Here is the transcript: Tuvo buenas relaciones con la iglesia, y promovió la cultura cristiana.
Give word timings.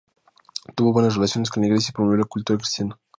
Tuvo 0.73 0.93
buenas 0.93 1.13
relaciones 1.13 1.51
con 1.51 1.61
la 1.61 1.67
iglesia, 1.67 1.91
y 1.91 1.93
promovió 1.93 2.17
la 2.17 2.25
cultura 2.25 2.57
cristiana. 2.57 2.97